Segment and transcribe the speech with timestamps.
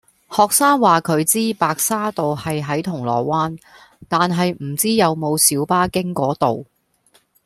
[0.31, 3.59] 學生話佢知白沙道係喺銅鑼灣，
[4.09, 6.65] 但係唔知有冇小巴經嗰度